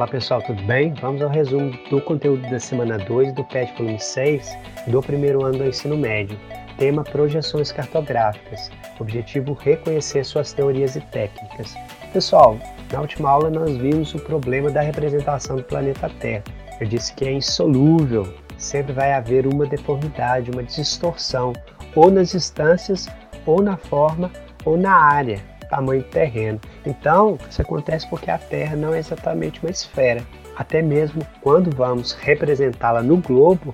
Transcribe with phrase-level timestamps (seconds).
[0.00, 0.94] Fala pessoal, tudo bem?
[0.94, 5.58] Vamos ao resumo do conteúdo da semana 2 do PET volume 6 do primeiro ano
[5.58, 6.38] do ensino médio.
[6.78, 8.70] Tema Projeções Cartográficas.
[8.98, 11.74] Objetivo reconhecer suas teorias e técnicas.
[12.14, 12.58] Pessoal,
[12.90, 16.44] na última aula nós vimos o problema da representação do planeta Terra.
[16.80, 18.26] Eu disse que é insolúvel,
[18.56, 21.52] sempre vai haver uma deformidade, uma distorção,
[21.94, 23.06] ou nas distâncias,
[23.44, 24.30] ou na forma,
[24.64, 26.60] ou na área tamanho do terreno.
[26.84, 30.22] Então, isso acontece porque a Terra não é exatamente uma esfera.
[30.56, 33.72] Até mesmo quando vamos representá-la no globo,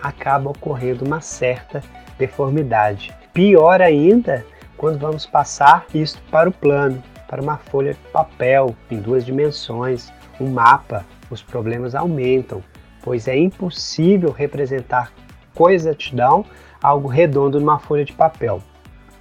[0.00, 1.82] acaba ocorrendo uma certa
[2.18, 3.12] deformidade.
[3.32, 4.44] Pior ainda,
[4.76, 10.12] quando vamos passar isso para o plano, para uma folha de papel em duas dimensões,
[10.40, 12.62] um mapa, os problemas aumentam,
[13.02, 15.12] pois é impossível representar
[15.54, 16.44] com exatidão
[16.80, 18.62] algo redondo numa folha de papel.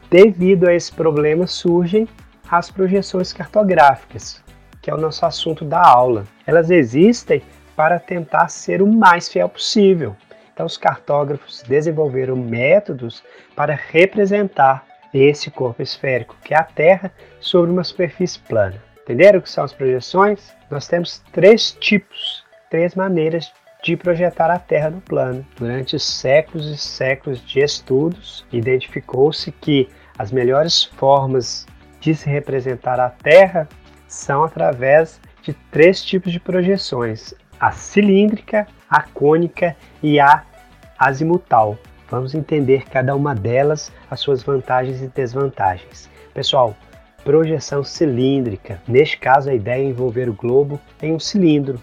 [0.10, 2.08] Devido a esse problema surgem
[2.50, 4.44] as projeções cartográficas,
[4.82, 6.26] que é o nosso assunto da aula.
[6.46, 7.42] Elas existem
[7.76, 10.16] para tentar ser o mais fiel possível.
[10.54, 13.24] Então, os cartógrafos desenvolveram métodos
[13.56, 18.82] para representar esse corpo esférico, que é a Terra, sobre uma superfície plana.
[19.04, 20.54] Entenderam o que são as projeções?
[20.70, 23.52] Nós temos três tipos, três maneiras
[23.84, 25.46] de projetar a Terra no plano.
[25.56, 29.88] Durante séculos e séculos de estudos, identificou-se que
[30.18, 31.66] as melhores formas
[32.00, 33.68] de se representar a Terra
[34.08, 40.44] são através de três tipos de projeções: a cilíndrica, a cônica e a
[40.98, 41.78] azimutal.
[42.10, 46.10] Vamos entender cada uma delas, as suas vantagens e desvantagens.
[46.34, 46.76] Pessoal,
[47.24, 48.82] projeção cilíndrica.
[48.88, 51.82] Neste caso, a ideia é envolver o globo em um cilindro,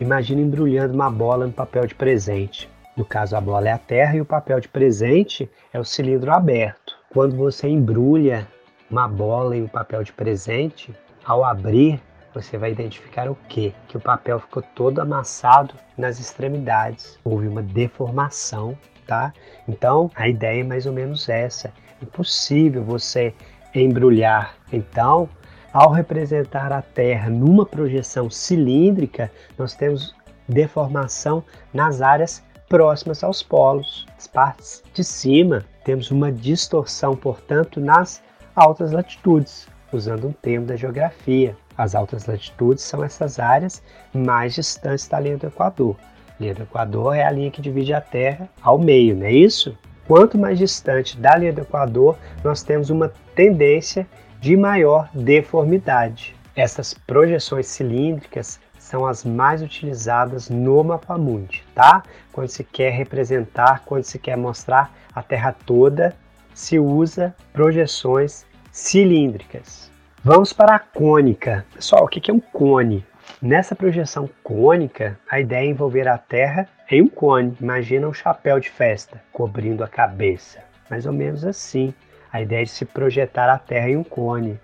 [0.00, 2.68] Imagine embrulhando uma bola no papel de presente.
[2.96, 6.32] No caso, a bola é a terra e o papel de presente é o cilindro
[6.32, 6.94] aberto.
[7.10, 8.46] Quando você embrulha
[8.90, 12.00] uma bola em um papel de presente, ao abrir,
[12.34, 13.72] você vai identificar o quê?
[13.88, 17.18] Que o papel ficou todo amassado nas extremidades.
[17.24, 19.32] Houve uma deformação, tá?
[19.68, 21.68] Então, a ideia é mais ou menos essa.
[21.68, 23.32] É impossível você
[23.74, 24.56] embrulhar.
[24.72, 25.28] Então,
[25.72, 30.14] ao representar a Terra numa projeção cilíndrica, nós temos
[30.48, 31.42] deformação
[31.72, 34.06] nas áreas próximas aos polos.
[34.16, 38.22] As partes de cima temos uma distorção, portanto, nas
[38.54, 41.56] altas latitudes, usando um termo da geografia.
[41.76, 43.82] As altas latitudes são essas áreas
[44.12, 45.96] mais distantes da linha do Equador.
[46.28, 49.32] A linha do Equador é a linha que divide a Terra ao meio, não é
[49.32, 49.76] isso?
[50.06, 54.06] Quanto mais distante da linha do Equador, nós temos uma tendência
[54.40, 56.36] de maior deformidade.
[56.54, 62.02] Essas projeções cilíndricas são as mais utilizadas no mapamundi, tá?
[62.30, 66.14] Quando se quer representar, quando se quer mostrar a Terra toda,
[66.54, 69.90] se usa projeções cilíndricas.
[70.22, 71.66] Vamos para a cônica.
[71.74, 73.04] Pessoal, o que é um cone?
[73.42, 77.56] Nessa projeção cônica, a ideia é envolver a Terra em um cone.
[77.60, 80.60] Imagina um chapéu de festa cobrindo a cabeça.
[80.88, 81.92] Mais ou menos assim
[82.32, 84.58] a ideia é de se projetar a Terra em um cone.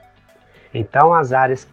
[0.75, 1.69] Então, as áreas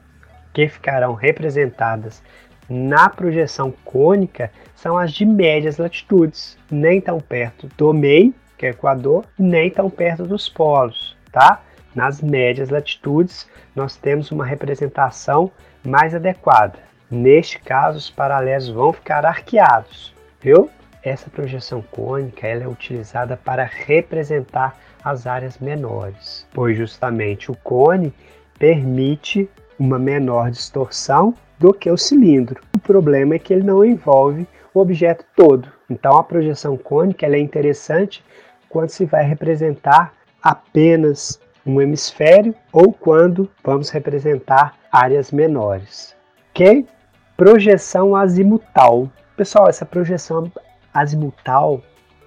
[0.54, 2.22] que ficarão representadas
[2.70, 8.70] na projeção cônica são as de médias latitudes, nem tão perto do meio, que é
[8.70, 11.62] Equador, nem tão perto dos polos, tá?
[11.94, 15.52] Nas médias latitudes, nós temos uma representação
[15.86, 16.80] mais adequada.
[17.10, 20.70] Neste caso, os paralelos vão ficar arqueados, viu?
[21.04, 28.14] Essa projeção cônica ela é utilizada para representar as áreas menores, pois justamente o cone
[28.60, 32.62] permite uma menor distorção do que o cilindro.
[32.76, 35.72] O problema é que ele não envolve o objeto todo.
[35.90, 38.24] Então a projeção cônica é interessante
[38.70, 46.16] quando se vai representar apenas um hemisfério ou quando vamos representar áreas menores.
[46.52, 46.88] Ok?
[47.36, 49.12] Projeção azimutal.
[49.36, 50.52] Pessoal, essa projeção
[50.94, 51.82] azimutal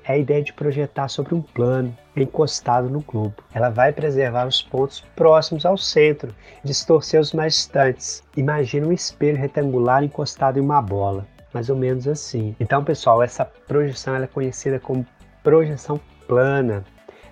[0.05, 3.37] é a ideia de projetar sobre um plano encostado no globo.
[3.53, 6.35] Ela vai preservar os pontos próximos ao centro
[6.65, 8.23] distorcer os mais distantes.
[8.37, 12.55] Imagina um espelho retangular encostado em uma bola, mais ou menos assim.
[12.61, 15.07] Então, pessoal, essa projeção é conhecida como
[15.43, 16.85] projeção plana.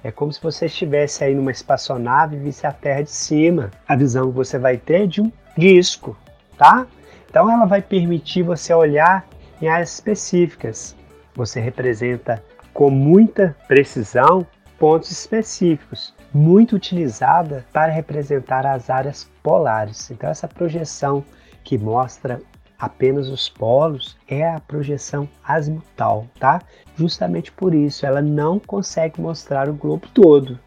[0.02, 3.70] É como se você estivesse aí numa espaçonave e visse a Terra de cima.
[3.86, 6.16] A visão que você vai ter é de um disco,
[6.56, 6.84] tá?
[7.30, 9.24] Então ela vai permitir você olhar
[9.62, 10.96] em áreas específicas.
[11.36, 12.42] Você representa
[12.74, 14.44] com muita precisão
[14.78, 20.10] pontos específicos, muito utilizada para representar as áreas polares.
[20.10, 21.24] Então, essa projeção
[21.64, 22.40] que mostra
[22.78, 26.60] apenas os polos é a projeção azimutal, tá?
[26.96, 30.58] Justamente por isso ela não consegue mostrar o globo todo,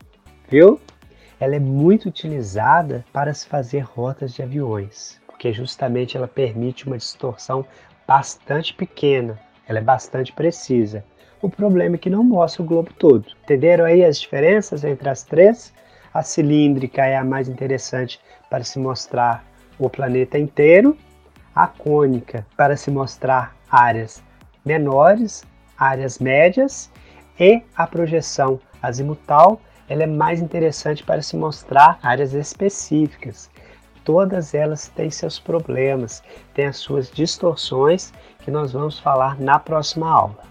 [0.49, 0.79] viu?
[1.39, 6.99] Ela é muito utilizada para se fazer rotas de aviões porque justamente ela permite uma
[6.99, 7.65] distorção
[8.07, 11.03] bastante pequena, ela é bastante precisa.
[11.41, 13.25] O problema é que não mostra o globo todo.
[13.43, 15.73] Entenderam aí as diferenças entre as três?
[16.13, 18.21] A cilíndrica é a mais interessante
[18.51, 19.43] para se mostrar
[19.79, 20.95] o planeta inteiro,
[21.55, 24.23] a cônica para se mostrar áreas
[24.65, 25.43] menores,
[25.77, 26.91] áreas médias
[27.39, 29.59] e a projeção azimutal
[29.89, 33.49] ela é mais interessante para se mostrar áreas específicas.
[34.05, 40.09] Todas elas têm seus problemas, têm as suas distorções que nós vamos falar na próxima
[40.09, 40.50] aula.